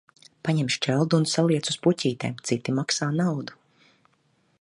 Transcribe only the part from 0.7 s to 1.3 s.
šķeldu un